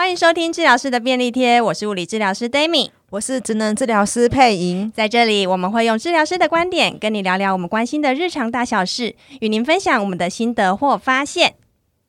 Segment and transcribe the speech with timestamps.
[0.00, 4.90] 欢迎收听治疗师的便利贴，我是物理治疗师 Dami，我是职能治疗师佩莹。
[4.96, 11.54] 在这里，我们会用治疗师的观点跟你聊聊我们关心的日常大小事，与您分享我们的心得或发现。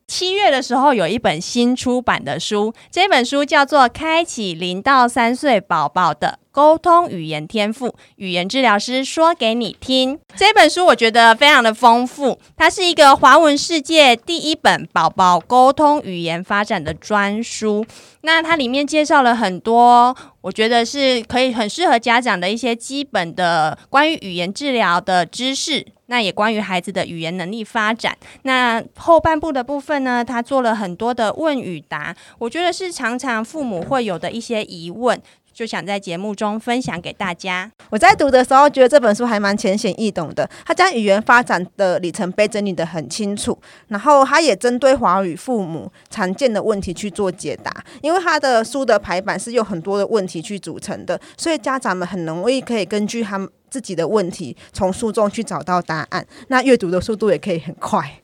[0.06, 6.38] 七月的时候，有一本新出版的书，这本书叫做《开启零到三岁宝宝的》。
[6.52, 10.20] 沟通语言天赋，语言治疗师说给你听。
[10.36, 17.86] 这本书我觉得非常的丰富，它是一个华文世界第一本宝宝沟通语言发展的专书。
[18.20, 25.86] 那它里面介绍了很多，我觉得是可以很适合家长的一些基本的关于语言治疗的知识。
[26.06, 28.14] 那也关于孩子的语言能力发展。
[28.42, 35.18] 那后半部的部分呢，它做了很多的问与答，我觉得是常常父母会有的一些疑问。
[35.52, 37.70] 就想在节目中分享给大家。
[37.90, 43.56] 我在读的时候觉得这本书还蛮浅显易懂的，它将语言发展的里程碑整理得很清楚，
[43.88, 47.72] 然后它也针对华语父母常见的问题去做解答。
[48.00, 56.26] 因为它的书的排版是有很多的问题去组成的，所以家长们很容易可以根据他们自己的问题从书中去找到答案。
[56.48, 58.18] 那阅读的速度也可以很快。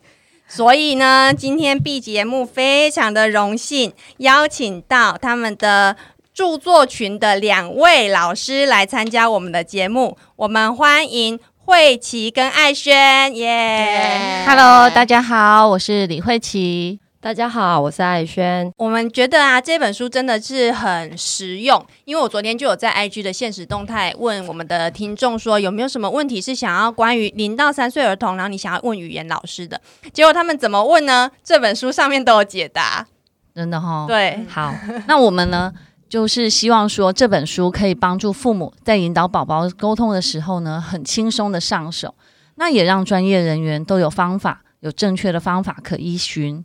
[0.47, 5.97] 所以呢，今天 B 节目非常的荣幸邀请到他们的。
[6.39, 14.45] 著作群的两位老师来参加我们的节目，我们欢迎慧琪跟艾轩，耶!
[14.47, 17.01] Hello，大家好，我是李慧琪。
[17.21, 18.73] 大家好，我是艾轩。
[18.77, 29.81] 我们觉得啊，这本书真的是很实用，因为我昨天就有在 IG 的现实动态问我们的听众说，有没有什么问题是想要关于零到三岁儿童，然后你想要问语言老师的，
[30.13, 31.33] 结果他们怎么问呢？
[31.43, 33.09] 这本书上面都有解答，
[33.53, 34.05] 真的哈、哦。
[34.07, 34.73] 对，好，
[35.09, 35.73] 那我们呢？
[36.09, 42.15] 就是希望说这本书可以帮助父母在引导宝宝沟通的时候呢，很轻松的上手。
[42.57, 46.65] 那也让专业人员都有方法，有正确的方法可依循。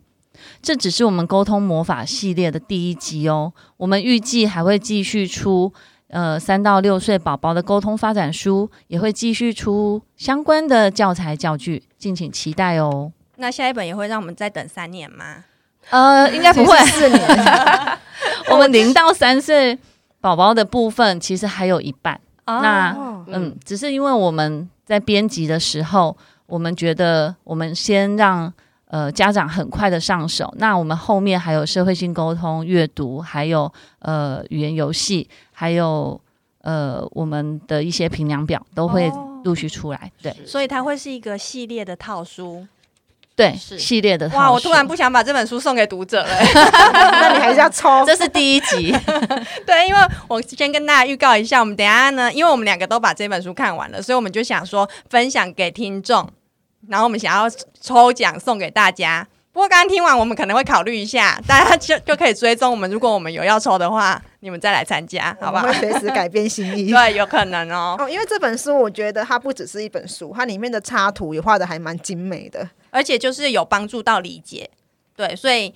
[0.60, 3.52] 这只是我们沟通魔法系列的第一集哦。
[3.76, 5.72] 我们预计还会继续出，
[6.08, 13.12] 呃，三到六岁宝宝的沟通发展书，也会继续出相关的教材教具，敬请期待哦。
[13.36, 15.44] 那下一本也会让我们再等三年吗？
[15.90, 17.22] 呃，应该不会，四年。
[18.50, 19.78] 我们零到三岁
[20.20, 22.20] 宝宝的部分其实还有一半。
[22.46, 22.94] 哦、那
[23.28, 26.14] 嗯，只是因为我们在编辑的时候，
[26.46, 28.52] 我们觉得我们先让
[28.88, 30.52] 呃家长很快的上手。
[30.58, 36.20] 那我们后面还有社会性沟通、阅读，还有呃语言游戏，还有
[36.60, 39.10] 呃我们的一些评量表都会
[39.44, 39.98] 陆续出来。
[39.98, 42.66] 哦、对，所以它会是一个系列的套书。
[43.36, 44.50] 对，系列的哇！
[44.50, 46.28] 我突然不想把这本书送给读者了，
[46.94, 48.04] 那你还是要抽。
[48.06, 48.94] 这是第一集，
[49.66, 56.30] 对，因为我先跟大家预告一下，我们等一下呢，因为我们两个都把这本书看完了，所以我们就想说分享给听众，
[56.88, 57.50] 然后我们想要
[57.80, 59.26] 抽奖送给大家。
[59.52, 62.88] 不过刚刚听完，我们可能会考虑一下，大家就就可以追踪我们。
[62.90, 65.66] 如果我们有要抽的话，你们再来参加，好不好？
[65.66, 67.96] 会随时改变心意， 对，有可能哦。
[67.98, 72.68] 哦，因为这本书，我觉得它不只是一本书，它里面的插图也画的还蛮精美的。
[72.94, 74.70] 而且就是有帮助到理解，
[75.16, 75.74] 对，所以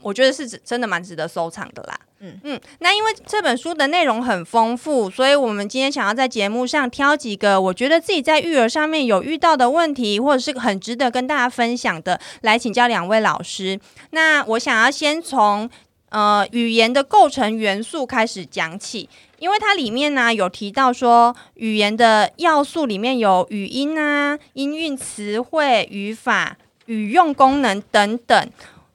[0.00, 2.00] 我觉得是真的蛮值得收藏的啦。
[2.20, 13.78] 嗯嗯，那因为这本书的内容很丰富，所以我们今天想要在节目上挑几个我觉得自己在育儿上面有遇到的问题，或者是很值得跟大家分享的，来请教两位老师。
[14.12, 15.68] 那我想要先从
[16.10, 19.08] 呃语言的构成元素开始讲起。
[19.38, 26.56] 因为它里面呢、有提到说，语言的要素里面有语音啊、音韵、词汇、语法、
[26.86, 28.50] 语用功能等等。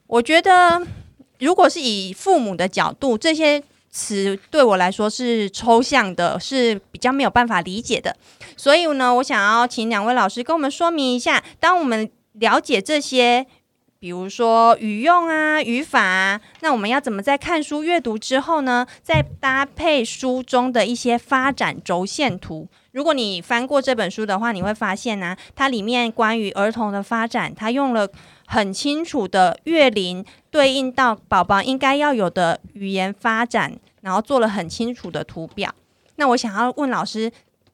[0.07, 0.81] 我觉得，
[1.37, 3.61] 如果是以父母的角度，这些
[3.91, 8.17] 词对我来说是抽象的，是比较没有办法理解的。
[8.57, 13.45] 所以呢，我想要请两位老师跟我们说明一下，当我们了解这些。
[14.01, 18.87] 比如说语用啊、语法啊，那我们要怎么在看书阅读之后呢？
[19.03, 22.67] 再搭配书中的一些发展轴线图。
[22.93, 28.09] 如果你翻过这本书的话，你会发现呢、它里面关于儿童的发展，它用了
[28.47, 33.71] 很清楚的月龄对应到宝宝应该要有的语言发展，
[34.01, 35.71] 然后做了很清楚的图表。
[36.15, 37.31] 那我想要问老师。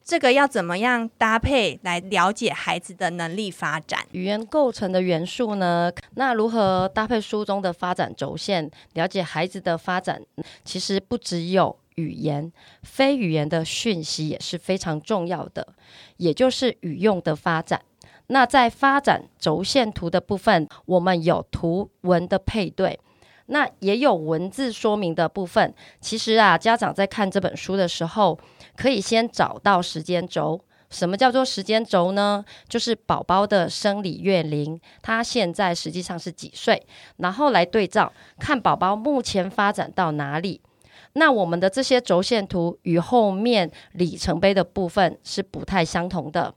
[0.08, 4.06] 这个要怎么样搭配来了解孩子的能力发展？
[4.12, 5.92] 语言构成的元素呢？
[6.14, 10.22] 那如何搭配书中的发展轴线，了解孩子的发展？
[10.64, 12.50] 其实不只有语言，
[12.82, 15.74] 非语言的讯息也是非常重要的，
[16.16, 17.82] 也就是语用的发展。
[18.28, 22.98] 那在发展轴线图的部分，我们有图文的配对。
[23.50, 25.74] 那也有文字说明的部分。
[26.00, 28.38] 其实啊，家长在看这本书的时候，
[28.76, 30.60] 可以先找到时间轴，
[30.90, 32.44] 什么叫做时间轴呢？
[32.68, 36.86] 就是宝宝的生理月龄，他现在实际上是几岁，
[37.16, 40.60] 然后来对照看宝宝目前发展到哪里。
[41.14, 46.54] 那我们的这些轴线图与后面里程碑的部分是不太相同的，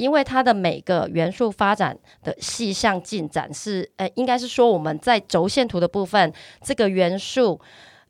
[0.00, 6.32] 因为它的每个元素发展的细项进展是，呃，应该是说我们在轴线图的部分，
[6.62, 7.60] 这个元素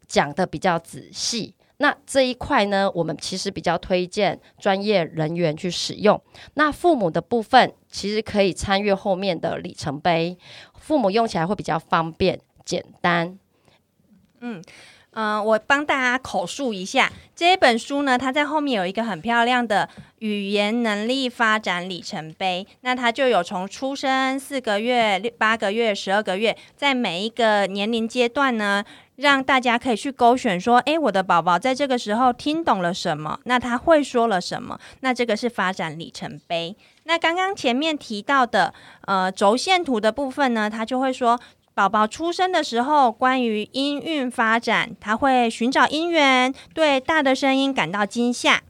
[0.06, 1.56] 讲得比较仔细。
[1.78, 6.22] 那这一块呢，我们其实比较推荐专业人员去使用。
[6.54, 10.38] 那父母的部分其实可以参阅后面的里程碑，
[10.78, 13.36] 父母用起来会比较方便简单。
[14.40, 14.62] 嗯。
[15.12, 22.66] 嗯、我帮大家口述一下这一本书呢，它在后面有一个很漂亮的语言能力发展里程碑。
[22.82, 28.84] 那它就有从出生四个月、六八个月、十二个月，在每一个年龄阶段呢，
[29.16, 33.40] 让大家可以去勾选说，诶，我的宝宝在这个时候听懂了什么？
[33.44, 34.78] 那他会说了什么？
[35.00, 36.76] 那这个是发展里程碑。
[37.04, 38.72] 那刚刚前面提到的
[39.06, 41.40] 呃轴线图的部分呢，它就会说。
[41.74, 48.62] 宝宝出生的时候，关于音韵发展，他会寻找音源，对大的声音感到惊吓。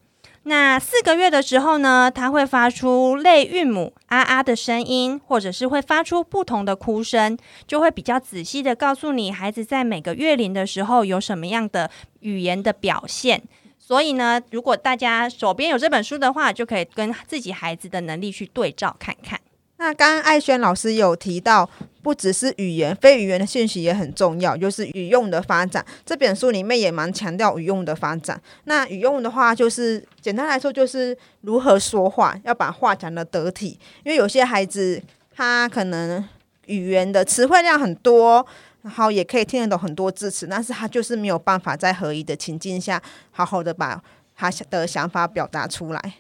[0.44, 7.37] 那四个月的时候呢，他会发出类韵母啊啊的声音，或者是会发出不同的哭声，
[7.67, 13.43] 就会比较仔细的告诉你孩子在每个月龄的时候有什么样的语言的表现。
[13.79, 19.41] 所以呢，如果大家手边有这本书的话，就可以跟自己孩子的能力去对照看看。
[19.76, 21.69] 那刚刚艾轩老师有提到，
[22.02, 25.85] 不只是语言，非语言的讯息也很重要，就是语用的发展。
[26.05, 28.41] 这本书里面也蛮强调语用的发展。
[28.64, 33.79] 那语用的话，就是简单来说，就是如何说话，要把话讲得得体。
[34.02, 35.02] 因为有些孩子
[35.35, 36.26] 他可能
[36.67, 38.46] 语言的词汇量很多，
[38.82, 44.03] 然后也可以听得懂很多字词，但是他就是没有办法在合宜的情境下，好好的把
[44.35, 46.14] 他的想法表达出来。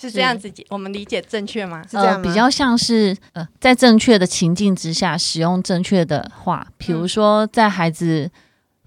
[0.00, 1.82] 是这样子，我们理解正确吗？
[1.82, 8.30] 是这样，比较像是呃，在正确的情境之下使用正确的话，比如说在孩子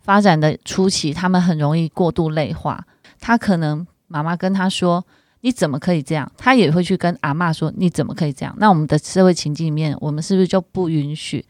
[0.01, 2.85] 发展的初期，他们很容易过度内化，
[3.19, 5.05] 他可能妈妈跟他说
[5.41, 11.45] ：“你怎么可以这样？”他也会去跟阿嬷说：“你怎么可以这样？”那我们的社会情境里面，我们是不是就不允许？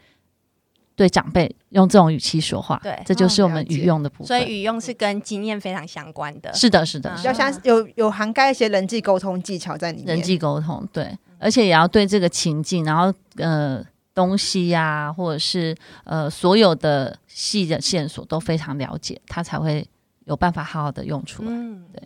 [1.02, 4.28] 对长辈用这种语气说话，对，这就是我们语用的部分。
[4.28, 6.54] 所以语用是跟经验非常相关的。
[6.54, 10.16] 是的，是的，比较像有有涵盖一些人际沟通技巧在里面。
[10.16, 13.84] 人际沟通，对，而且也要对这个情境，然后呃
[14.14, 19.84] 东西呀、啊，或者是呃所有的细的线索都非常了解，他才会
[20.26, 21.50] 有办法好好的用出来。
[21.50, 22.04] 嗯，对。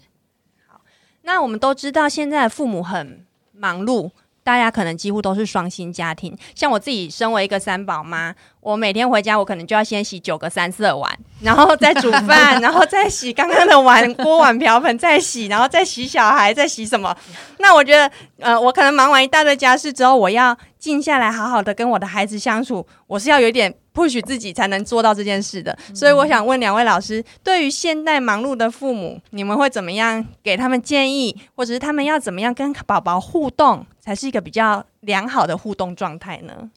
[0.70, 0.80] 好，
[1.24, 4.12] 那我们都知道现在父母很忙碌。
[4.46, 8.32] 大家可能几乎都是双薪家庭，像我自己身为一个三宝妈，
[8.66, 17.16] 我每天回家，我可能就要先洗九个三色碗，然后再煮饭， 然后再洗刚刚的碗锅碗瓢盆，再洗，然后再洗小孩，再洗什么？
[17.60, 23.72] 那我觉得，呃，我可能忙完一大堆家事之后，我要静下来，好好的跟我的孩子相处，我是要有点。
[23.96, 36.70] push 自己才能做到这件事的，所以我想问两位老师，对于现代忙碌的父母，你们会怎么样给他们建议，或者是他们要怎么样跟宝宝互动，才是一个比较良好的互动状态呢？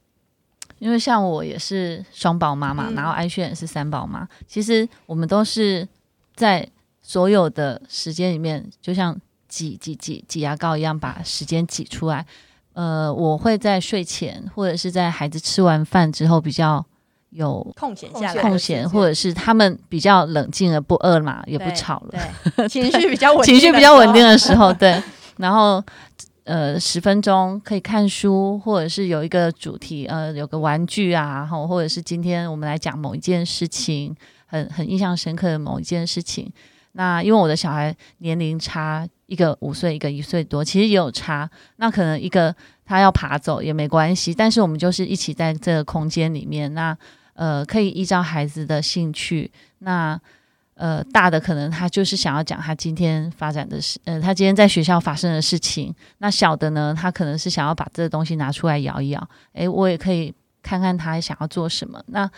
[0.78, 5.86] 因为像我也是双宝妈嘛，然后艾轩也是三宝妈，其实我们都是
[6.34, 6.68] 在
[7.02, 12.24] 所有的时间里面，就像挤挤挤挤牙膏一样，把时间挤出来。
[12.72, 16.84] 呃，我会在睡前或者是在孩子吃完饭之后比较。
[17.30, 25.00] 有空闲下来，空闲或者是他们比较冷静了，不饿嘛，也不吵了，情绪比较 稳，情绪比较稳定的时候，对。
[25.36, 25.84] 然后
[26.48, 36.50] 呃，十分钟可以看书，或者是有一个主题，呃，有个玩具啊，或或者是今天我们来讲某一件事情，很很印象深刻的某一件事情。
[36.92, 41.48] 那因为我的小孩年龄差，一个五岁，一个一岁多，其实也有差。
[41.76, 42.54] 那可能一个
[42.86, 46.96] 他要爬走也没关系，但是我们就是一起在这个空间里面，那。
[47.34, 50.20] 呃，可以依照孩子的兴趣，那
[50.78, 55.94] 呃大的可能他就是想要讲他今天发展的事，呃，他今天在学校发生的事情。
[56.18, 59.28] 那小的呢，他可能是想要把这个东西拿出来摇一摇。
[59.52, 60.32] 诶，我也可以
[60.62, 62.02] 看看他想要做什么。
[62.06, 62.30] 那。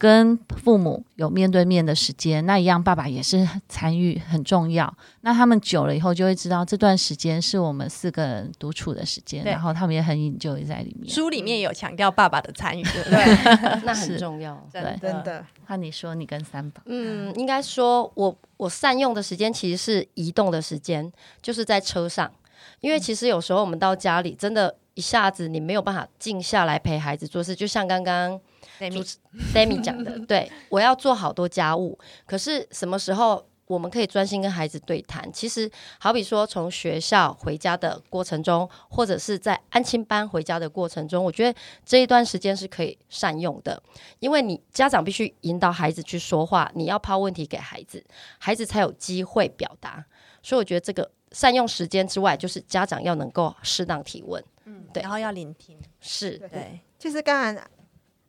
[0.00, 4.90] 跟父母有面对面的时间，那一样，爸爸也是参与很重要。
[5.20, 11.12] 那他们久了以后，就会知道这段时间是我们四个人独处的时间，然后他们也很 enjoy 在里面。
[11.12, 13.80] 书里面有强调爸爸的参与，对不对？
[13.84, 15.44] 那很重要，对，真的。
[15.66, 16.80] 那你说，你跟三宝？
[16.86, 22.32] 嗯，应该说我我善用的时间其实是移动的时间，就是在车上，
[22.80, 28.40] 因为其实有时候我们到家里，真的，一下子你没有办法静下来陪孩子做事，就像刚刚。
[29.52, 35.30] Demi 讲的，对，我要做好多家务，可是什么时候我们可以专心跟孩子对谈。
[35.32, 43.80] 其实，好比说从学校回家的过程中，或者是在安亲班回家的过程中，我觉得这一段时间是可以善用的。
[44.18, 48.04] 因为你家长必须引导孩子去说话，你要抛问题给孩子，
[48.38, 50.04] 孩子才有机会表达。
[50.42, 56.48] 所以，我觉得这个善用时间之外，就是家长要能够适当提问，嗯，对，然后要聆听，是对。
[56.48, 57.62] 对其实刚才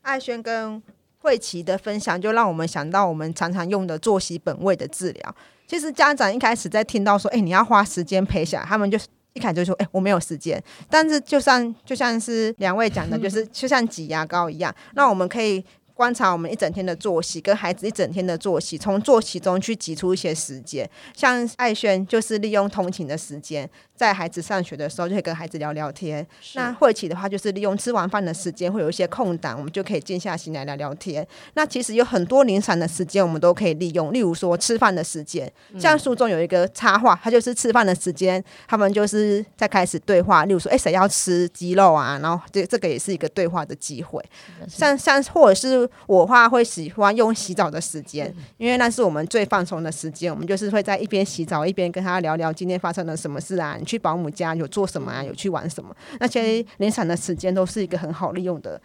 [0.02, 0.82] 艾轩跟
[1.20, 5.36] 慧琪的分享，就让我们想到我们常常用的作息本位的治疗。
[5.68, 9.00] 其实家长一开始在听到说，哎，你要花时间陪小孩，他们就
[9.34, 10.62] 一开始就说，哎，我没有时间。
[10.90, 15.64] 但是就像就像是两位讲的，就是就像挤牙膏一样，那我们可以。
[16.02, 20.90] 观察我们一整天的作息，跟孩子一整天的作息，从作息中去挤出一些时间。
[21.16, 26.26] 像艾轩就是利用通勤的时间，在孩子上学的时候就可以跟孩子聊聊天。
[26.56, 31.24] 那慧琪的话就是利用吃完饭的时间，会有一些空档，我们就可以静下心来聊聊天。
[31.54, 34.12] 那其实有很多零散的时间，我们都可以利用。
[34.12, 40.46] 例如说吃饭的时间，像书中有一个插画，它就是吃饭的时间，他们就是在开始对话。
[40.46, 42.18] 例如说，哎，谁要吃鸡肉啊？
[42.24, 44.20] 然后这这个也是一个对话的机会。
[44.68, 45.88] 像像或者是。
[46.08, 50.32] 我话会喜欢用洗澡的时间，因为那是我们最放松的时间。
[50.32, 55.96] 我们就是会在一边洗澡一边跟他聊聊今天发生了什么事啊，你去保姆家有做什么啊，有去玩什么？
[56.20, 58.82] 那些零散的时间都是一个很好利用的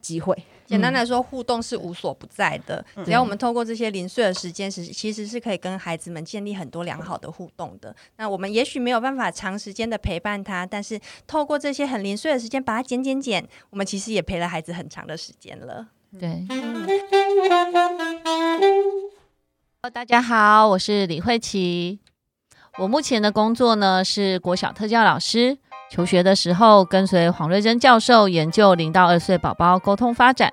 [0.00, 0.36] 机会。
[0.66, 2.84] 简单来说，互动是无所不在的。
[3.04, 7.94] 只要我们透过这些零碎的时间，是其实是可以跟孩子们建立很多良好的互动的。
[8.16, 15.86] 那我们也许没有办法长时间的陪伴他，但是透过这些很零碎的时间，把它减减减，我们其实也陪了孩子很长的时间了。
[16.18, 16.46] 对，
[19.92, 22.00] 大家好，我是李慧琪。
[22.78, 25.58] 我目前的工作呢是国小特教老师。
[25.88, 30.52] 求学的时候跟随黄瑞珍教授研究零到二岁宝宝沟通发展。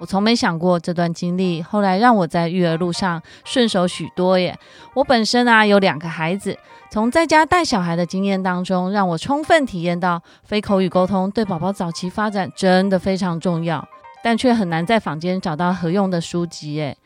[0.00, 4.58] 我从没想过这段经历后来让我在育儿路上顺手许多耶。
[4.94, 6.58] 我本身啊有两个孩子，
[6.90, 13.86] 从在家带小孩的经验当中，让我充分体验到非口语沟通对宝宝早期发展真的非常重要。
[14.22, 16.96] 但却很难在坊间找到合用的书籍，诶，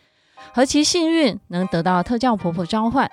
[0.52, 3.10] 何其幸运能得到特教婆婆召唤，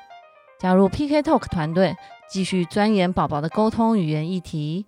[0.60, 1.96] 加入 PK Talk 团队，
[2.30, 4.86] 继续钻研宝宝的沟通语言议题。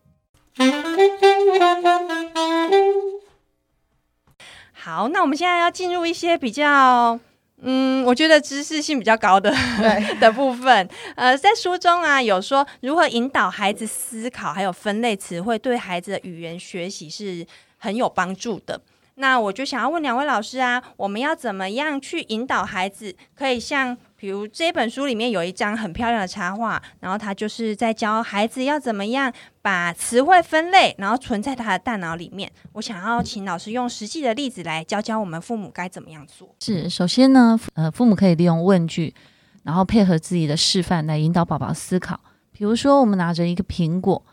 [4.74, 7.20] 好，那我们现在要进入一些比较，
[7.62, 9.52] 嗯，我觉得知识性比较高的
[10.22, 10.88] 的部分。
[11.16, 17.46] 呃，在书中啊，有说如何引导孩子思考，还有分类词汇，对孩子的语言学习是
[17.78, 18.80] 很有帮助的。
[19.18, 29.32] 那我就想要问两位老师啊，我们要怎么样去引导孩子，可以像比如这本书里面有一张很漂亮的插画，然后他就是在教孩子要怎么样
[29.62, 32.52] 把词汇分类，然后存在他的大脑里面。
[32.74, 36.54] 我想要请老师用实际的例子来教教我们父母该怎么样做。
[36.60, 39.16] 是，首先呢，呃，父母可以利用问句，
[39.64, 42.20] 然后配合自己的示范来引导宝宝思考。
[42.52, 44.26] 比如说，我们拿着一个苹果，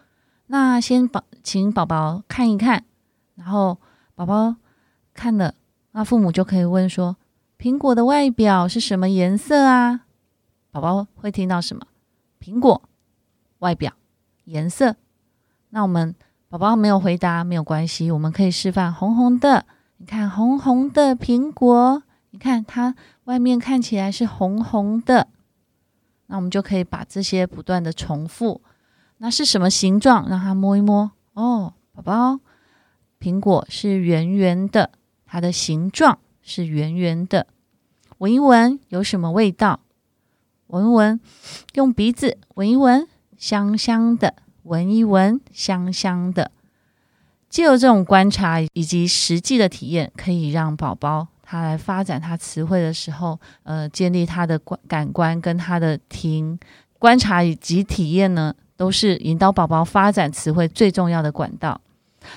[0.48, 2.84] 那先宝，请宝宝看一看，
[3.36, 3.78] 然后
[4.16, 4.56] 宝宝。
[5.14, 5.54] 看了，
[5.92, 7.16] 那父母就可以问说
[7.58, 10.02] ：“苹果的外表是什么颜色啊？”
[10.72, 11.86] 宝宝会听到什么？
[12.40, 12.82] 苹果
[13.58, 13.92] 外表
[14.44, 14.96] 颜色。
[15.70, 16.14] 那我们
[16.48, 19.66] 宝宝没有回答没有关系，我们可以示范红红的。
[19.98, 25.28] 你看红红的苹果，你看它外面看起来是红红的。
[26.26, 28.62] 那我们就可以把这些不断的重复。
[29.18, 30.28] 那是什么形状？
[30.28, 31.12] 让他摸一摸。
[31.34, 32.40] 哦，宝宝，
[33.20, 34.90] 苹果是圆圆的。
[35.32, 37.46] 它的形状是圆圆的，
[38.18, 39.80] 闻一闻有什么味道？
[40.66, 41.18] 闻一闻，
[41.72, 43.08] 用鼻子闻一闻，
[43.38, 44.34] 香香的；
[44.64, 46.50] 闻一闻，香香的。
[47.48, 56.58] 借由这种观察以及实际的体验，可以让宝宝他来发展他词汇的时候，呃，建立他的观感官跟他的听
[56.98, 61.80] 观察以及体验呢，都是引导宝宝发展词汇最重要的管道。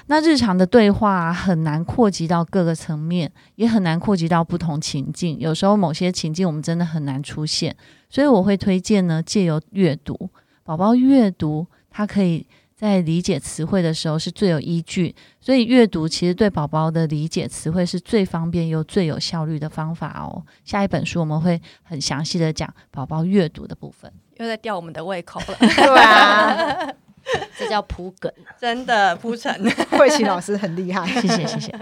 [0.07, 5.37] 那日常的对话啊，很难扩及到各个层面，也很难扩及到不同情境。
[5.39, 7.75] 有时候某些情境我们真的很难出现，
[8.09, 10.29] 所以我会推荐呢，借由阅读，
[10.63, 15.15] 宝宝阅读，他可以在理解词汇的时候是最有依据。
[15.39, 20.43] 所以阅读其实对宝宝的理解词汇是最方便又最有效率的方法哦。
[20.63, 24.11] 下一本书我们会很详细的讲宝宝阅读的部分。
[24.37, 26.93] 又在吊我们的胃口了，对啊。
[27.57, 29.53] 这叫铺梗，真的铺成。
[29.91, 31.73] 慧琪老师很厉害，谢谢谢谢。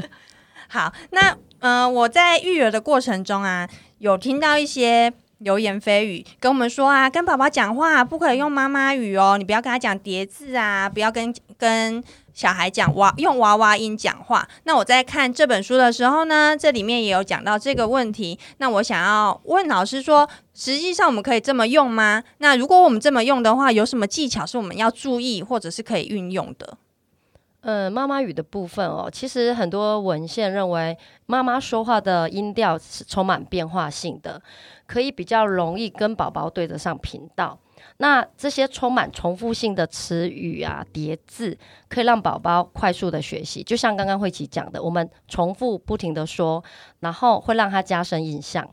[0.68, 12.02] 好，那嗯、呃，我在育儿的过程中啊，有听到一些流言蜚语，跟我们说啊，跟宝宝讲话不可以用妈妈语哦，你不要跟他讲叠字啊，不要跟跟
[12.34, 14.46] 小孩讲娃用娃娃音讲话。
[14.64, 18.38] 那我在看这本书的时候呢，这里面也有讲到这个问题。
[18.58, 22.22] 那我想要问老师说，实际上我们可以这么用吗？
[22.38, 26.76] 那如果我们这么用的话，有什么技巧是我们要注意或者是可以运用的？
[27.60, 34.42] 呃，妈妈语的部分哦，其实很多文献认为，妈妈说话的音调是充满变化性的，
[34.86, 37.58] 可以比较容易跟宝宝对得上频道。
[37.98, 41.56] 那这些充满重复性的词语啊、叠字，
[41.88, 43.62] 可以让宝宝快速的学习。
[43.62, 46.62] 就像刚刚慧琪讲的，我们重复不停的说，
[47.00, 48.68] 然后会让他加深印象。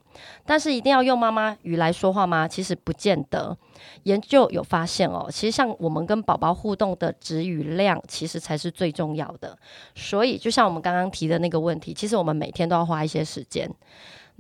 [0.46, 2.48] 但是一定要用妈妈语来说话吗？
[2.48, 3.56] 其实不见得。
[4.04, 9.58] 研究有发现哦，其实像我们跟宝宝互动的词语量，其实才是最重要的。
[9.96, 13.70] 所以就像我们刚刚提的那个问题，其实我们每天都要花一些时间。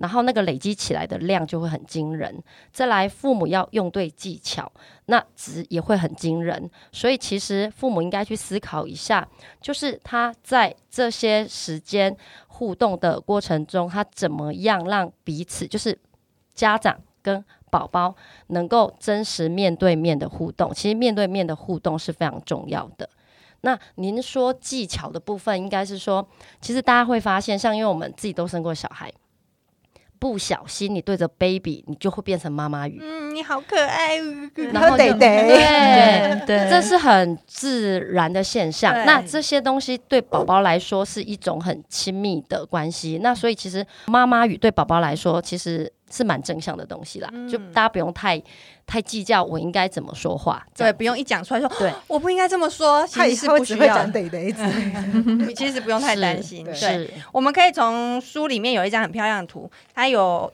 [0.01, 2.43] 然后那个累积起来的量就会很惊人，
[2.73, 4.69] 再来父母要用对技巧，
[5.05, 6.69] 那值也会很惊人。
[6.91, 9.27] 所以其实父母应该去思考一下，
[9.61, 12.17] 就是他在这些时间
[12.47, 15.95] 互动的过程中，他怎么样让彼此，就是
[16.55, 18.15] 家长跟宝宝
[18.47, 20.73] 能够真实面对面的互动。
[20.73, 23.07] 其实面对面的互动是非常重要的。
[23.61, 26.27] 那您说技巧的部分，应该是说，
[26.59, 29.13] 其实大家会发现，像因为我们自己都生过小孩。
[30.21, 32.99] 不小心，你对着 baby，你就会变成妈妈语。
[33.01, 34.17] 嗯，你好可爱，
[34.71, 38.93] 然后对对对， 这是很自然的现象。
[39.03, 43.19] 那这些东西对宝宝来说是一种很亲密的关系。
[43.23, 45.91] 那所以其实妈妈语对宝宝来说，其实。
[46.11, 48.41] 是蛮正向的东西啦，嗯、就大家不用太
[48.85, 56.65] 太计较我应该怎么说话，对，不用一讲出来说，对，我不应该这么说，其实是不需要你， 其实不用太担心。
[56.65, 57.09] 对。
[57.31, 60.51] 我们可以从书里面有一张很漂亮的图，它有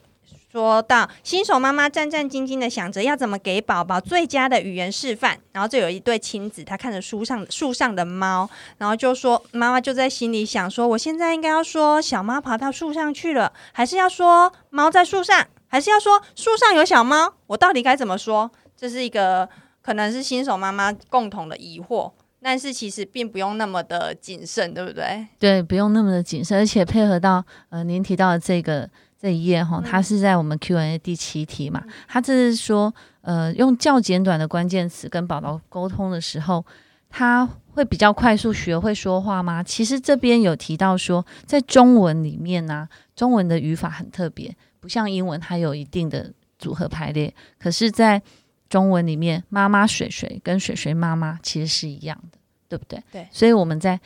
[0.50, 15.46] 说到新手妈妈战战兢兢的想着要怎么给宝宝最佳的语言示范，然后就有一对亲子，他看着书上树上的猫，然后就说妈妈就在心里想说，我现在应该要说小猫爬到树上去了，还是要说猫在树上？
[15.70, 18.50] 还是要说树上有小猫，我到底该怎么说？
[18.78, 19.50] 这是一个
[19.82, 22.10] 可能是新手妈妈共同的疑惑，
[22.42, 25.28] 但是其实并不用那么的谨慎，对不对？
[25.38, 28.90] 对，不用那么的谨慎，而且配合到呃您提到的这个
[29.28, 36.66] 这一页哈，它是在我们 Q&A 第七题嘛，它这是说呃用较简短的关键词跟宝宝沟通的时候，
[37.10, 39.62] 他会比较快速学会说话吗？
[39.62, 44.56] 其实这边有提到说，在中文里面呢、啊，中文的语法很特别。
[44.80, 48.22] 不像英文，它有一定的组合排列，可是，在
[48.70, 52.38] 中文里面，妈妈水水跟水水妈妈其实是一样的，
[52.70, 53.04] 对不对？
[53.12, 53.28] 对。
[53.30, 54.00] 所以我们在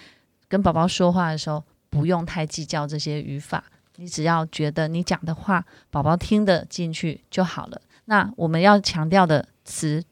[0.48, 3.63] 跟宝宝说话的时候，不用太计较这些语法，
[4.02, 7.80] 你只要觉得你讲的话，宝宝听得进去就好了。
[8.06, 10.04] 那我们要强调的词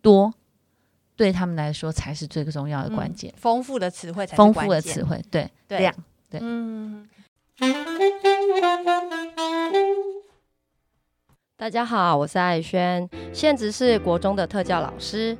[0.00, 0.34] 多，
[1.14, 3.32] 对他们来说才是最重要的关键。
[3.36, 5.94] 丰、嗯、富的词汇才丰富的词汇，对对量，
[6.28, 6.40] 对。
[6.42, 7.08] 嗯。
[11.56, 15.38] 大家好，我是艾轩，现职是国中的特教老师，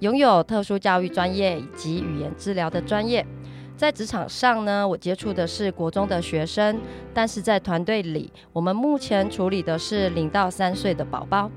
[0.00, 3.26] 拥有特殊教育专业以及语言治疗的专业。
[3.76, 6.80] 在职场上呢，我接触的是国中的学生，
[7.12, 11.50] 但是在团队里，我们目前处理的是零到三岁的宝宝，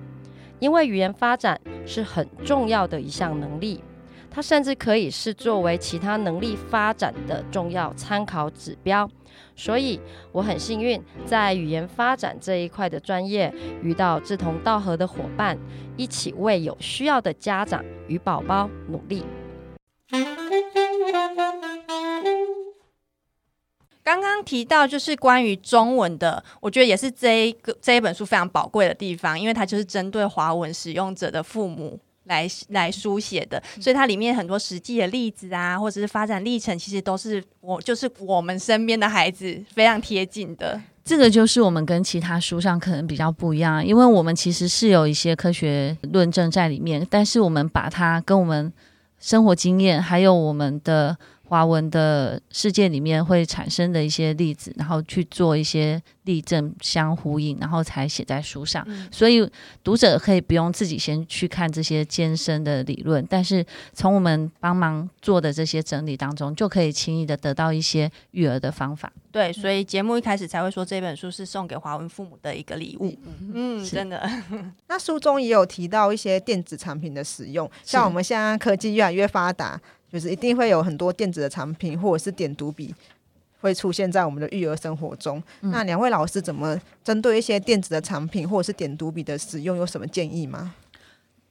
[0.59, 3.83] 因为语言发展是很重要的一项能力。
[4.31, 9.09] 它甚至可以是作为其他能力发展的重要参考指标，
[9.55, 9.97] 所以
[10.33, 15.57] 我很幸运在语言发展这一块的专业遇到志同道合的伙伴，
[15.95, 19.23] 一起为有需要的家长与宝宝努力。
[24.03, 31.99] 刚刚提到就是关于中文的，我觉得也是这一个这一本书非常宝贵的地方，因为它就是针对华文使用者的父母。
[32.27, 40.81] 来来书写的，所以它里面很多实际的例子啊，或者是发展历程，其实都是我就是我们身边的孩子非常贴近的。
[41.03, 48.73] 这个就是我们跟其他书上可能比较不一样，因为我们其实是有一些科学论证在里面，但是我们把它跟我们
[49.19, 51.17] 生活经验还有我们的。
[51.47, 58.83] 华文的世界里面会产生的一些例子，然后去做一些例证相呼应，然后才写在书上。
[58.87, 59.47] 嗯、所以
[59.83, 69.11] 读者可以不用自己先去看这些艰深的理论，但是从我们帮忙做的这些整理当中，就可以轻易的得到一些育儿的方法。
[69.31, 73.15] 对，所以节目一开始才会说这本书是送给华文父母的一个礼物。
[73.23, 74.27] 嗯，嗯真的。
[74.87, 79.79] 那书中也有提到一些电子产品的使用，像我们现在科技越来越发达。
[80.11, 82.93] 就是一定会有很多电子的产品或者是点读笔
[83.61, 85.41] 会出现在我们的育儿生活中。
[85.61, 90.75] 嗯、那两位老师怎么针对一些电子的产品或者是点读笔的使用有什么建议吗？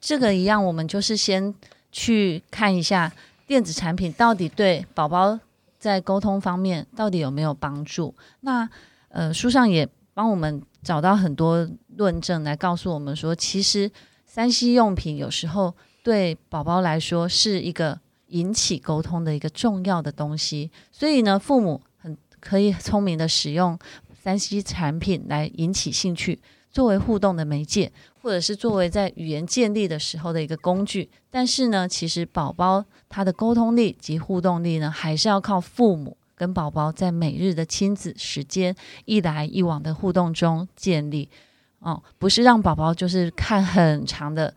[0.01, 1.55] 这个一样，我们就是先
[1.90, 3.12] 去看一下，
[3.47, 5.38] 电子产品到底对宝宝
[5.79, 8.14] 在沟通方面到底有没有帮助？
[8.40, 8.69] 那
[9.09, 13.90] 呃，书上也帮我们找到很多论证来告诉我们说，其实
[14.27, 20.71] 三 C 用品有时候对宝宝来说是一个引起沟通的一个重要的东西。
[20.91, 23.79] 所以呢，父母很可以聪明的使用
[24.13, 26.41] 三 C 产品来引起兴趣。
[26.71, 41.29] 作为互动的媒介，或者是作为在语言建立的时候的一个工具，但是呢，其实宝宝他的沟通力及互动力呢，还是要靠父母跟宝宝在每日的亲子时间一来一往的互动中建立。
[41.79, 44.53] 哦，不是让宝宝就是看很长的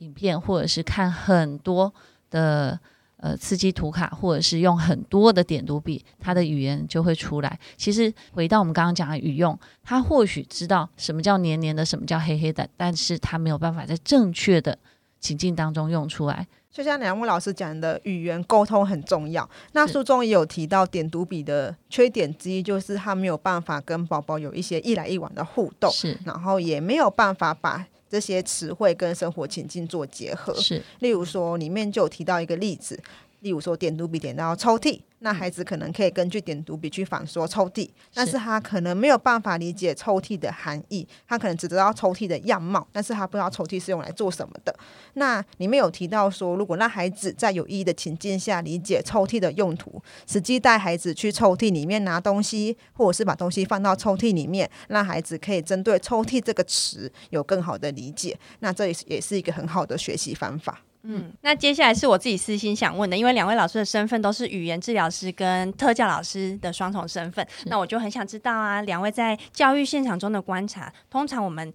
[0.00, 1.90] 影片，或者是看很多
[2.28, 2.78] 的。
[3.24, 7.58] 呃，刺激图卡，或者是用很多的点读笔，它的语言就会出来。
[7.74, 14.78] 其实回到我们刚刚讲的语用，他或许知道什么叫黏黏的，什么叫黑黑的，但是他没有办法在正确的
[15.20, 16.46] 情境当中用出来。
[16.70, 19.48] 就像梁木老师讲的，语言沟通很重要。
[19.72, 27.86] 那书中也有提到，点读笔的缺点之一就是他没有办法跟宝宝有一些一来一往的互动，是，然后也没有办法把。
[28.14, 30.80] 这些词汇跟生活情境做结合，是。
[31.00, 32.96] 例如说，里面就有提到一个例子，
[33.44, 34.98] 例如说，点读笔点到抽屉。
[35.18, 44.74] 那孩子可能可以根据点读笔去反说抽屉，但是他可能没有办法理解抽屉的含义，他可能只知道抽屉的样貌，但是他不知道抽屉是用来做什么的。
[45.14, 60.82] 那里面有提到说，如果让孩子在有意义的情境下理解抽屉的用途，实际带孩子去抽屉里面拿东西，或者是把东西放到抽屉里面，让孩子可以针对抽屉这个词有更好的理解，那这也是也是一个很好的学习方法。
[61.06, 71.70] 嗯，那接下来是我自己私心想问的，因为两位老师的身份都是语言治疗师跟特教老师的双重身份，那我就很想知道啊，两位在教育现场中的观察，通常我们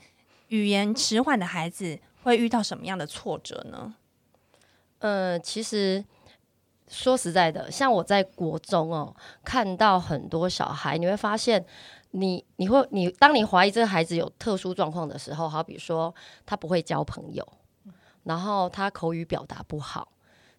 [0.48, 3.94] 语言迟缓的孩子会遇到什么样的挫折呢？
[4.98, 6.04] 呃，其实
[6.88, 9.16] 说实在的，像我在国中哦，
[9.46, 11.64] 看到很多小孩，你会发现
[12.10, 16.12] 你，你你会你当你怀疑这个孩子有特殊状况的时候，好比说
[16.48, 17.48] 他不会交朋友。
[18.24, 20.12] 然后他口语表达不好，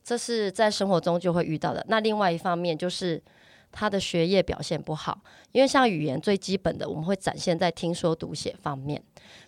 [0.02, 1.84] 这是在生活中就会遇到的。
[1.88, 3.22] 那另外一方面就是
[3.70, 5.20] 他的学业表现不好，
[5.52, 9.00] 因为像语言最基本的，我们会展现在听说读写方面，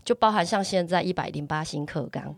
[0.04, 2.34] 就包含像现在一百零八新课纲，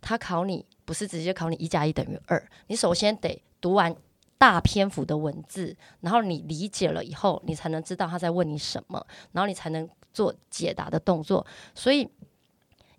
[0.00, 3.94] 他考你不是直接考你一加一等于二，你首先得读完
[4.38, 11.44] 大篇幅的文字，然后你理解了以后，你才能知道他在问你什么，然后你才能做解答的动作。
[11.74, 12.08] 所以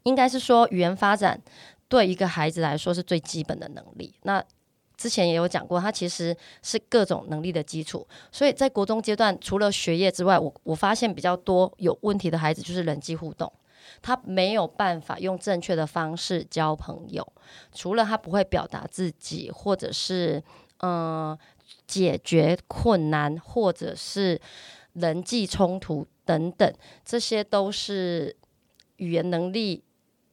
[0.03, 1.41] 应该是说语言发展。
[1.87, 4.13] 对一个孩子来说是最基本的能力。
[4.23, 4.43] 那
[4.97, 8.07] 之前也有讲过，他其实是各种能力的基础。
[8.31, 13.51] 所以在国中阶段，除了学业之外，我我发现比较多有问题的孩子就是人际互动，
[14.01, 17.25] 他没有办法用正确的方式交朋友。
[17.71, 20.43] 除了他不会表达自己，或者是
[20.79, 21.37] 嗯、
[21.85, 24.41] 解决困难，或者是
[24.93, 26.73] 人际冲突等等，
[27.05, 28.35] 这些都是
[28.97, 29.83] 语言能力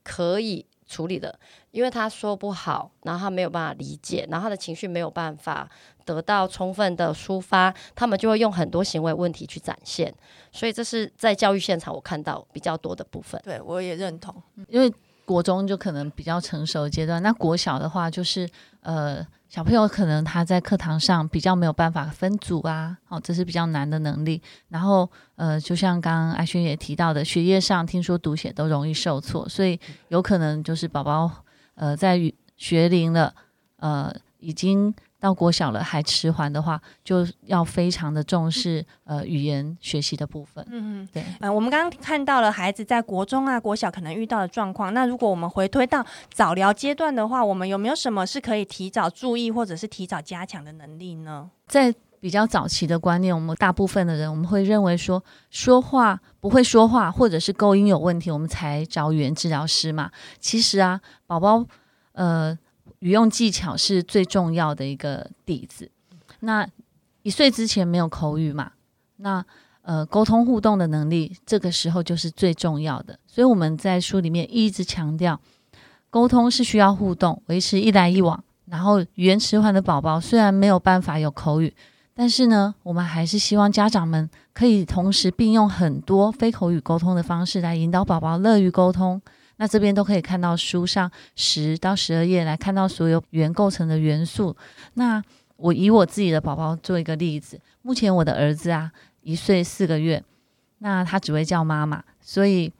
[0.02, 0.66] 可以。
[0.94, 1.36] 处理的，
[1.72, 5.68] 因为他说不好，然后他没有办法理解，然后他的情绪没有办法
[6.04, 10.14] 得到充分的抒发，他们就会用很多行为问题去展现，
[10.52, 13.40] 所以这是在教育现场我看到比较多的部分。
[13.42, 14.34] 对，我也认同，
[14.68, 14.92] 因为
[15.24, 18.48] 国中就可能比较成熟的阶段，那国小的话就是
[18.80, 19.26] 呃。
[19.46, 24.42] 小朋友可能他在课堂上比较没有办法分组啊，哦，这是比较难的能力。
[24.68, 31.30] 然后，呃，就像刚刚艾轩也提到的，学业上听说读写都容易受挫，所以有可能就是宝宝
[31.76, 32.18] 呃在
[32.56, 33.32] 学龄了，
[33.76, 34.92] 呃已经。
[35.24, 40.62] 到国小了还迟缓的话，就要非常的重视呃语言学习的部分。
[40.68, 41.24] 嗯嗯，对。
[41.40, 44.92] 呃，我们刚刚看到了孩子在国中啊、国小可能遇到的状况。
[44.92, 51.50] 那如果我们回推到早疗阶段的话，我们有没有什么是可以提早注意或者是提早加强的能力呢？
[51.66, 60.10] 在比较早期的观念，我们大部分的人我们会认为说，说话不会说话或者是构音有问题，我们才找语言治疗师嘛。
[60.38, 61.64] 其实啊，宝宝
[62.12, 62.58] 呃。
[63.04, 65.90] 语用技巧是最重要的一个底子。
[66.40, 66.66] 那
[67.20, 68.72] 一岁之前没有口语嘛？
[69.16, 69.44] 那
[69.82, 73.18] 呃，沟通互动的能力，这个时候就是最重要的。
[73.26, 75.38] 所以我们在书里面一直强调，
[76.08, 78.42] 沟通是需要互动，维持一来一往。
[78.64, 81.74] 然后语言迟缓的宝宝虽然没有办法有口语，
[82.14, 89.20] 但是呢，我们还是希望家长们可以同时并用很多非口语沟通的方式来引导宝宝乐于沟通。
[89.56, 94.56] 那这边都可以看到书上十到十二页来看到所有原构成的元素。
[94.94, 95.22] 那
[95.56, 98.90] 我以我自己的宝宝做一个例子，目前我的儿子啊
[99.22, 100.22] 一岁四个月，
[100.78, 102.72] 那他只会叫妈妈，所以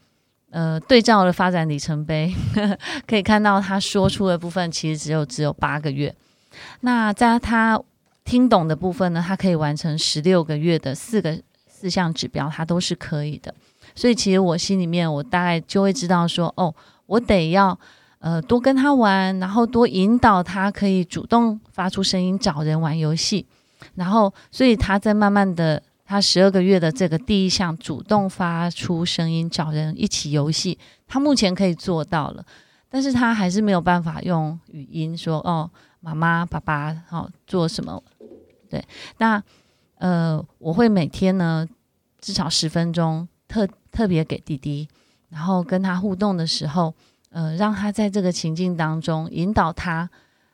[0.51, 6.15] 呃对照了发展里程碑，呵 呵可以看到他说出的部分其实只有只有八个月。
[6.81, 7.81] 那在他
[8.25, 13.55] 听懂的部分呢，他可以完成十六个月的四个四项指标，他都是可以的。
[13.95, 16.75] 所以其实我心里面，我大概就会知道说，哦，
[17.07, 17.79] 我得要
[18.19, 23.47] 呃多跟他玩，然后多引导他可以主动发出声音找人玩游戏。
[23.95, 32.45] 然后，所以他在慢慢的，他十二个月的这个第一项主动发出声音找人一起游戏，他目前可以做到了，
[32.89, 35.71] 但是他还是没有办法用语音说，哦。
[36.05, 38.03] 妈妈、爸爸，好做什么？
[38.69, 38.85] 对，
[39.17, 39.43] 那
[39.97, 41.67] 呃，我会每天呢
[42.21, 44.89] 至少十分钟特特别给弟弟，
[45.31, 46.93] 然后跟他互动的时候，
[47.31, 50.11] 呃，让他在这个情境当中引导他，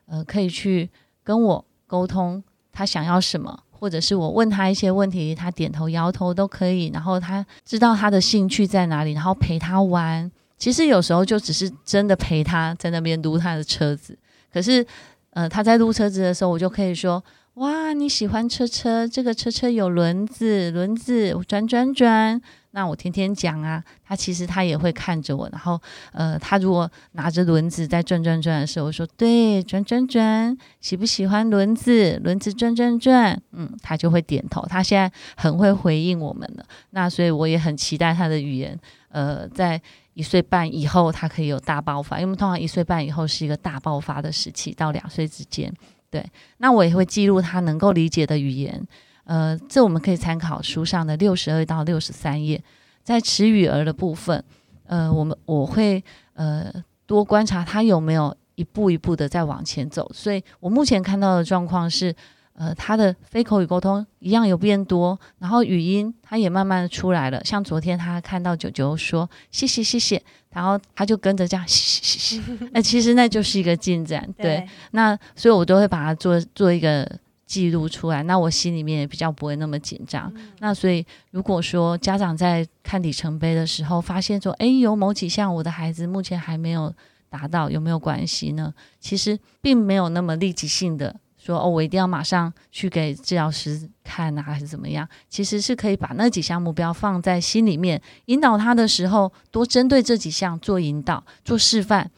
[0.07, 0.89] 呃，可以去
[1.25, 10.31] 跟我沟通他想要什么，或者是我问他一些问题，他点头摇头都可以，然后他知道他的兴趣在哪里，然后陪他玩。
[10.59, 14.17] 其实有时候就只是真的陪他在那边撸他的车子，
[14.53, 14.87] 可是。
[15.33, 17.23] 呃，他在撸车子的时候，我就可以说
[17.55, 19.07] ：“哇，你喜欢车车？
[19.07, 25.49] 这个车车有轮子，轮子转转转。”那我天天讲啊，他其实他也会看着我。
[25.51, 25.81] 然后，
[26.13, 32.21] 呃，他如果拿着轮子在转转转的时候，我说：“对，转转转，喜不喜欢轮子？
[32.23, 34.65] 轮子转转转。”嗯，他就会点头。
[34.67, 36.65] 他现在很会回应我们了。
[36.91, 38.79] 那所以我也很期待他的语言。
[39.09, 39.81] 呃，在。
[40.15, 45.73] 一岁半以后，他可以有大爆发，因为通常一岁半以后是一个大爆发的时期，到两岁之间。
[46.11, 46.23] 对，
[46.59, 48.87] 那我也会记录他能够理解的语言。
[49.31, 52.61] 呃，这我们可以参考书上的六十二到六十三页，
[53.05, 54.43] 在词语儿的部分，
[54.89, 56.03] 呃，我们我会
[56.35, 56.73] 呃
[57.07, 60.11] 多观察他有没有一步一步的在往前走。
[60.13, 62.13] 所以我目前看到的状况是。
[62.55, 67.43] 呃，他的非口语沟通一样有变多，然后语音他也慢慢的出来了。
[67.43, 72.43] 像昨天他看到九九说谢谢谢谢，然后他就跟着这样谢谢谢谢。
[72.73, 74.59] 那、呃、 其实那就是一个进展，对。
[74.59, 77.11] 对，那所以我都会把它做做一个
[77.51, 80.33] 记录出来，那我心里面也比较不会那么紧张。
[80.37, 86.95] 嗯、那所以如果说家长在看里程碑的时候，发现说，哎，有某几项我的孩子目前还没有
[87.29, 88.73] 达到，有没有关系呢？
[89.01, 91.17] 其实并没有那么立即性的。
[91.37, 95.09] 说哦，我一定要马上去给治疗师看啊，还是怎么样？
[95.29, 102.09] 其实是可以把那几项目标放在心里面，引导他的时候，多针对这几项做引导、做示范。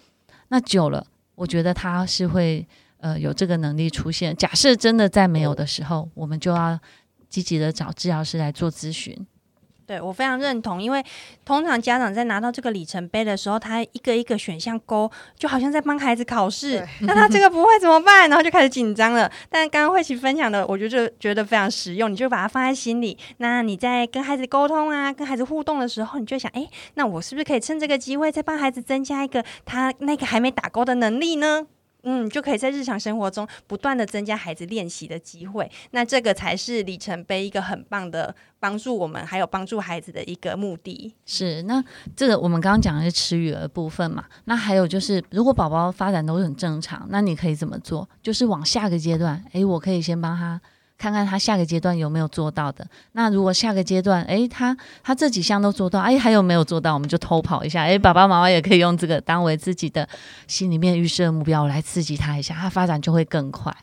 [0.48, 2.66] 那久了，我觉得他是会
[3.02, 4.34] 呃有这个能力出现。
[4.34, 6.80] 假设真的在没有的时候，我们就要
[7.28, 9.26] 积极的找治疗师来做咨询。
[9.84, 11.04] 对，我非常认同，因为
[11.44, 16.86] 通常家长在拿到这个里程碑的时候，他一个一个选项勾，就好像在帮孩子考试。
[17.02, 18.30] 那他这个不会怎么办？
[18.30, 19.30] 然后就开始紧张了。
[19.50, 23.18] 但刚刚慧琪分享的，我觉得就觉得非常实用，你就把它放在心里。
[23.38, 31.66] 那你在跟孩子沟通啊，跟孩子互动的时候，你就想，哎，那我是不是可以趁这个机会，再帮孩子增加一个他那个还没打勾的能力呢？
[32.04, 41.14] 嗯，就可以在日常生活中不断的增加孩子练习的机会，那这个才是里程碑一个很棒的帮助我们还有帮助孩子的一个目的。
[41.24, 41.82] 是，那
[42.16, 48.08] 这个我们刚刚讲的是词语的部分嘛，那还有就是如果宝宝发展都很正常，那你可以怎么做？
[48.22, 50.60] 就是往下个阶段，诶，我可以先帮他。
[51.02, 52.86] 看看他下个阶段有没有做到的。
[53.10, 56.94] 那如果下个阶段，哎，他他这几项都做到，哎，还有没有做到？
[56.94, 57.82] 我们就偷跑一下。
[57.82, 60.08] 哎，爸爸妈妈也可以用这个当为自己的
[60.46, 63.74] 心里面预设目标来刺激他一下，他发展就会更快。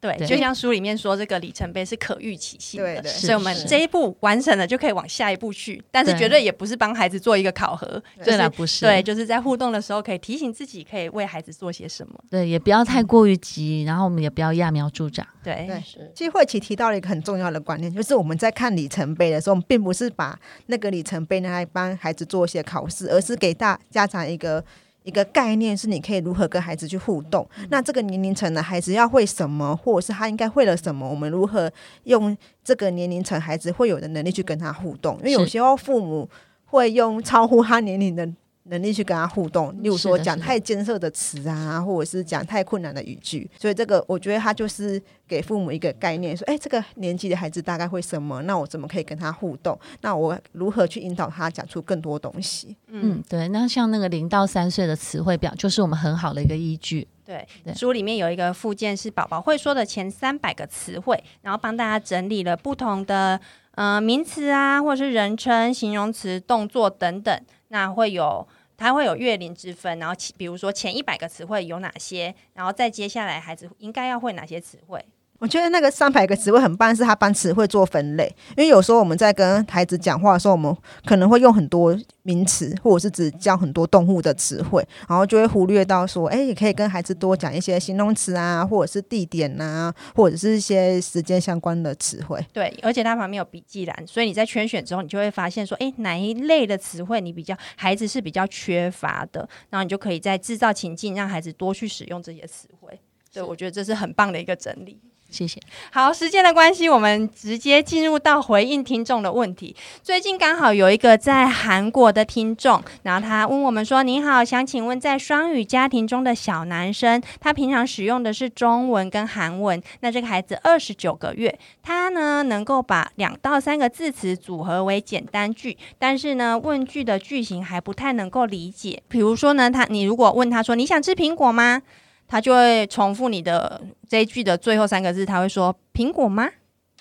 [0.00, 5.82] 对，就像书里面说，这个里程碑是可预期性的，对，所以我们这一步完成了，就可以往下一步去。
[5.90, 12.14] 但是绝对也不是帮孩子做一个考核，对啦，就是，不是，对，就是在互动的时候可以提醒自己，可以为孩子做些什么。
[12.30, 15.26] 对，也不要太过于急，然后我们也不要揠苗助长。
[15.42, 16.12] 对，对，是。
[16.14, 24.64] 其实慧琪提到了一个很重要的观念，就是我们在看里程碑的时候，我们并不是把那个里程碑拿来帮孩子做一些考试，而是给大家长一个。
[25.08, 27.48] 一个概念是你可以如何跟孩子去互动。
[27.70, 31.08] 那这个年龄层的孩子要会什么，或者是他应该会了什么？
[31.08, 31.72] 我们如何
[32.04, 35.16] 用这个年龄层孩子会有的能力去跟他互动？
[35.20, 36.28] 因为有时候父母
[36.66, 38.28] 会用超乎他年龄的。
[38.68, 48.42] 能力去跟他互动，例如说讲太艰涩的词啊，或者是讲太困难的语句，所以这个我觉得他就是给父母一个概念，说，哎，这个年纪的孩子大概会什么？
[48.42, 49.78] 那我怎么可以跟他互动？
[50.02, 52.76] 那我如何去引导他讲出更多东西？
[52.88, 53.48] 嗯，对。
[53.48, 57.08] 那像那个零到三岁的词汇表，就是我们很好的一个依据。
[57.24, 63.40] 对，对，书里面有一个附件是宝宝会说的前三百个词汇，然后帮大家整理了不同的
[63.72, 68.46] 呃名词啊，或者是人称、形容词、动作等等，那会有。
[68.78, 75.04] 它会有月龄之分，然后比如说前一百个词汇有哪些，然后再接下来孩子应该要会哪些词汇，
[75.38, 78.34] 我觉得那个三百个词汇很棒，是他帮词汇做分类。
[78.56, 92.44] 因为有时候我们在跟孩子讲话的时候，我们可能会用很多名词，或者是只教很多动物的词汇，然后就会忽略到说，哎，也可以跟孩子多讲一些形容词啊，或者是地点啊，或者是一些时间相关的词汇。
[92.52, 102.98] 对，而且他旁边有笔记栏，所以你在圈选之后，你就会发现说，哎，哪一类的词汇你比较孩子是比较缺乏的，然后你就可以在制造情境，让孩子多去使用这些词汇。
[103.32, 105.00] 对，我觉得这是很棒的一个整理。
[105.30, 105.60] 谢谢。
[105.92, 109.76] 好，时间的关系，我们直接进入到回应听众的问题。
[110.02, 119.80] 最近刚好有一个在韩国的听众，然后他问我们说：“您好，想请问，在双语家庭中的小男生，他平常使用的是中文跟韩文。
[120.00, 129.02] 那这个孩子二十九个月，他呢能够把两到三个字词组合为简单句，但是呢问句的句型还不太能够理解。
[129.08, 131.82] 比如说呢，他你如果问他说：‘你想吃苹果吗？’
[132.28, 136.48] 他就会重复你的这一句的最后三个字，他会说“苹果吗？”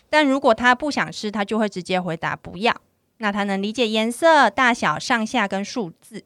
[0.10, 2.74] 但如果他不想吃，他就会直接回答“不要”。
[3.20, 6.24] 那他能理解颜色、大小、上下跟数字，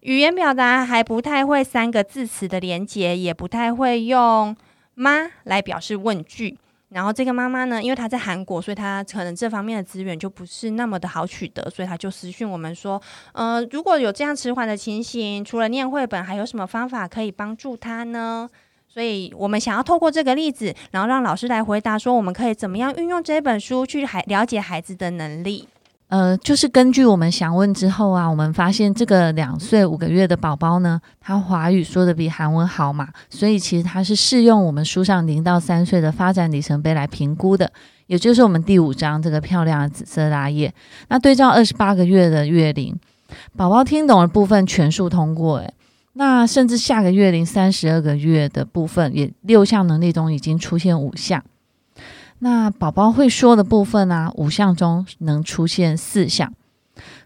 [0.00, 4.56] 语言表达还不太会三个字词的连接，也不太会用
[4.94, 6.56] “吗”来表示问句。
[6.90, 13.00] 然后这个妈妈呢，因为她在韩国，所以她可能这方面的资源就不是那么的好取得，所以她就私讯我们说，
[13.32, 18.48] 呃，如果有这样迟缓的情形，除了念绘本，还有什么方法可以帮助她呢？
[18.88, 25.68] 所以我们想要透过这个例子，然后让老师来回答说，我们可以怎么样运用这本书去孩了解孩子的能力。
[26.10, 37.70] 呃，就是根据我们详问之后啊，我们发现这个两岁五个月的宝宝呢，他华语说的比韩文好嘛，所以其实他是适用我们书上零到三岁的发展里程碑来评估的，
[38.08, 40.74] 也就是我们第五章这个漂亮的紫色大页。
[41.08, 42.98] 那对照二十八个月的月龄，
[43.56, 45.72] 宝宝听懂的部分全数通过，诶，
[46.14, 51.40] 那甚至下个月龄三十二个月的部分，也六项能力中已经出现五项。
[52.42, 56.52] 那宝宝会说的部分呢、啊，五项中能出现四项，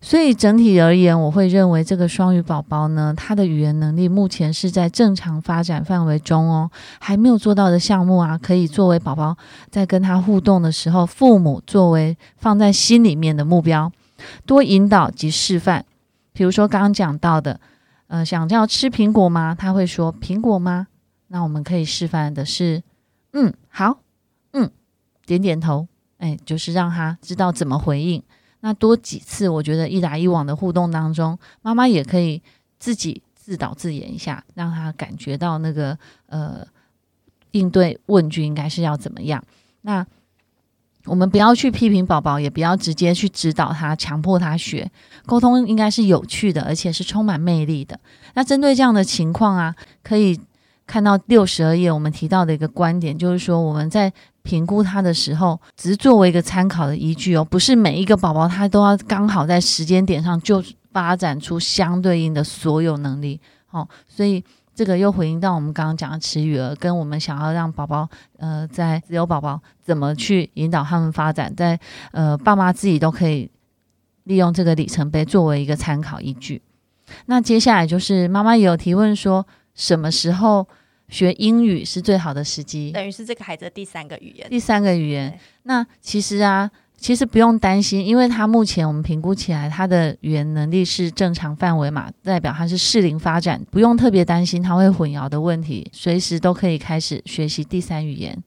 [0.01, 9.37] 所以整体而言，我会认为这个双语宝宝呢，他的语言能力目前是在正常发展范围中哦，还没有做到的项目啊，可以作为宝宝
[9.71, 13.93] 在跟他互动的时候，父母作为放在心里面的目标，
[14.45, 15.85] 多引导及示范。
[16.33, 17.61] 比如说刚刚讲到的，
[18.09, 19.55] 呃，想要吃苹果吗？
[19.57, 20.89] 他会说苹果吗？
[21.29, 22.83] 那我们可以示范的是，
[23.33, 23.99] 嗯，好。
[25.27, 25.87] 点点头，
[26.19, 28.23] 哎，就是让他知道怎么回应。
[28.61, 32.43] 那多几次，我觉得一来一往的互动当中，妈妈也可以
[32.79, 36.67] 自己自导自演一下，让他感觉到那个呃
[37.51, 39.45] 应对问句应该是要怎么样。
[39.83, 40.07] 那
[41.05, 44.91] 我们不要去批评宝宝，也不要直接去指导他，强迫他学。
[45.27, 48.01] 沟通应该是有趣的，而且是充满魅力的。
[48.33, 50.41] 那针对这样的情况啊，可以
[50.87, 54.13] 看到六十二页我们提到的一个观点，就是说我们在。
[54.45, 63.89] 评估他的时候，只是作为一个参考的依据哦，不是每一个宝宝他都要刚好在时间点上就发展出相对应的所有能力哦。
[64.07, 64.45] 所以
[64.75, 71.81] 这个又回应到我们刚刚讲的词语儿，跟我们想要让宝宝呃在自由宝宝怎么去引导他们发展，在
[72.13, 73.51] 呃爸妈自己都可以
[74.25, 76.61] 利用这个里程碑作为一个参考依据。
[77.25, 80.67] 那接下来就是妈妈也有提问说，什么时候？
[81.07, 84.49] 学英语是最好的时机，等于是这个孩子的第三个语言。
[84.49, 98.43] 第三个语言，那其实啊，其实不用担心，因为他目前我们评估起来，他的语言能力是正常范围嘛，代表他是适龄发展，不用特别担心他会混淆的问题，随时都可以开始学习第三语言。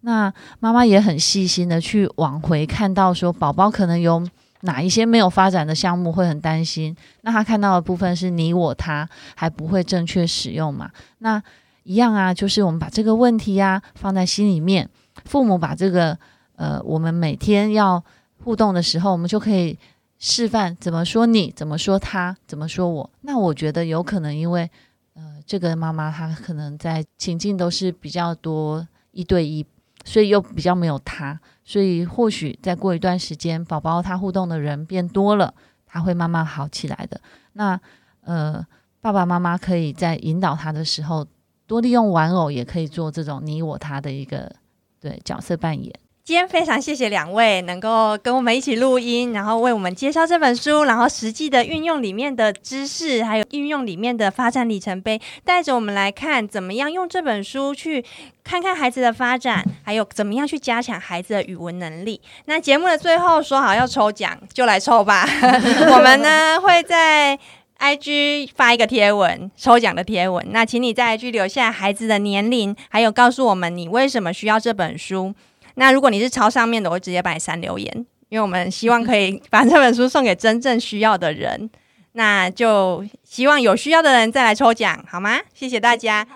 [0.00, 4.26] 那妈妈也很细心的去往回看到，说宝宝可能有
[4.62, 6.96] 哪一些没有发展的项目会很担心。
[7.22, 10.90] 那他看到的部分是你我他还不会正确使用嘛？
[11.18, 11.42] 那
[11.84, 14.88] 一样啊，就是我们把这个问题呀、放在心里面，
[15.24, 16.16] 父母把这个
[16.56, 18.02] 呃，我们每天要
[18.44, 19.78] 互动的时候，我们就可以
[20.18, 23.10] 示范怎么说你，怎么说他，怎么说我。
[23.22, 24.70] 那我觉得有可能，因为
[25.14, 29.64] 呃，这个妈妈她可能在情境都是比较多一对一，
[30.04, 35.54] 所以又比较没有他，所以或许再过一段时间，宝宝他互动的人变多了，
[35.86, 37.20] 他会慢慢好起来的。
[37.52, 37.80] 那
[38.22, 38.66] 呃，
[39.00, 41.26] 爸爸妈妈可以在引导他的时候。
[41.66, 44.52] 多利用玩偶也可以做这种你我他的一个
[44.98, 45.94] 对角色扮演。
[46.30, 58.04] 今天非常谢谢两位能够跟我们一起录音，然后为我们介绍这本书，然后实际的运用里面的知识，还有运用里面的发展里程碑，带着我们来看怎么样用这本书去
[58.44, 62.20] 看看孩子的发展，还有怎么样去加强孩子的语文能力。
[62.44, 65.26] 那节目的最后说好要抽奖，就来抽吧。
[65.90, 67.36] 我们呢会在。
[67.82, 70.46] IG 发一个贴文，抽奖的贴文。
[70.50, 75.34] 那请你在 IG 留下孩子的年龄，还有告诉我们你为什么需要这本书。
[75.74, 81.70] 那如果你是超上面的，我会直接把你删留言，因为我们希望可以 把这本书送给真正需要的人。
[82.12, 85.38] 那就希望有需要的人再来抽奖，好吗？
[85.54, 86.26] 谢谢大家。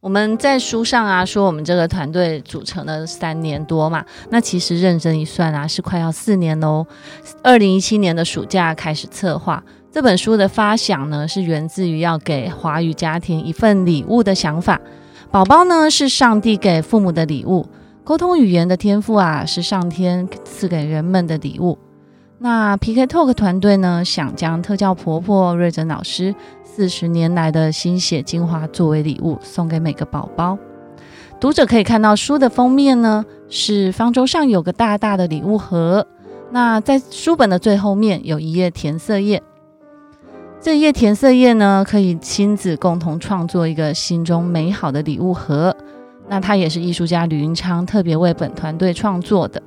[0.00, 6.86] 我们在书上啊说，我们这个团队组成了三年多嘛，那其实认真一算啊，是快要四年喽。
[7.42, 9.62] 二零一七年的暑假开始策划
[9.96, 14.78] 这本书的发想呢，是源自于要给华语家庭一份礼物的想法。
[15.30, 17.66] 宝宝呢是上帝给父母的礼物，
[18.04, 21.78] 沟通语言的天赋啊是上天赐给人们的礼物。
[22.40, 30.58] 那 PK Talk 团队呢，想将特教婆婆瑞珍老师四十年来的心血精华作为礼物送给每个宝宝。
[31.40, 36.06] 读者可以看到书的封面呢，是方舟上有个大大的礼物盒。
[36.50, 39.42] 那在书本的最后面有一页填色页，
[40.66, 45.72] 这一页填色页呢，可以亲子共同创作一个心中美好的礼物盒。
[46.28, 49.62] 那它也是艺术家吕云昌特别为本团队创作的。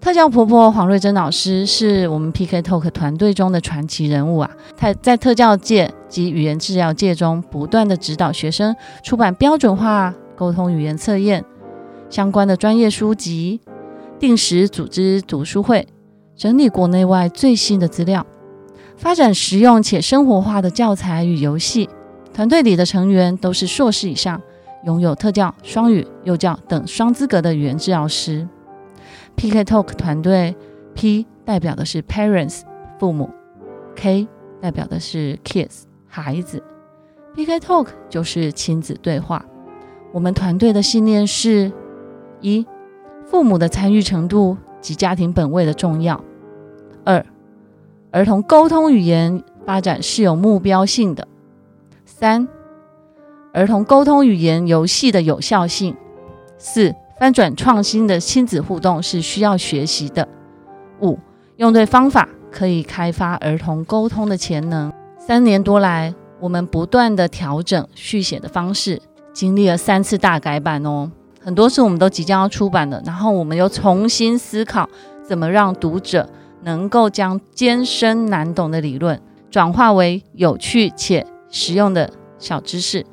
[0.00, 4.50] 特教婆婆黄瑞珍老师是我们 PK Talk 团队中的传奇人物啊！
[4.76, 8.74] 她在特教界及语言治疗界中不断地指导学生
[9.04, 11.44] 出版标准化沟通语言测验
[12.10, 13.60] 相关的专业书籍，
[14.18, 15.86] 定时组织读书会，
[16.36, 18.26] 整理国内外最新的资料，
[19.02, 21.90] 发展实用且生活化的教材与游戏。
[22.32, 24.40] 团队里的成员都是硕士以上，
[24.84, 28.46] 拥有特教、双语、幼教等双资格的语言治疗师。
[29.34, 30.54] PK Talk 团队
[30.94, 32.60] ，P 代表的是 Parents
[33.00, 33.28] 父母
[33.96, 34.28] ，K
[34.60, 36.62] 代表的是 Kids 孩子
[37.34, 39.44] ，PK Talk 就是亲子对话。
[40.12, 41.72] 我们团队的信念是：
[42.40, 42.64] 一、
[43.26, 46.22] 父母的参与程度及家庭本位的重要；
[47.04, 47.26] 二、
[48.12, 51.24] 儿童沟通语言发展是有目标性的；
[52.04, 52.46] 三、
[53.54, 55.94] 儿童沟通语言游戏的有效性；
[56.58, 56.94] 四。
[57.18, 60.26] 翻转创新的亲子互动是需要学习的。
[61.02, 61.16] 五，
[61.54, 64.92] 用对方法可以开发儿童沟通的潜能。
[65.18, 69.00] 三年多来，我们不断地调整续写的方式，
[69.32, 71.12] 经历了三次大改版哦。
[71.40, 74.88] 很多书我们都即将要出版了，然后我们又重新思考
[75.22, 76.28] 怎么让读者
[76.62, 83.04] 能够将艰深难懂的理论转化为有趣且实用的小知识。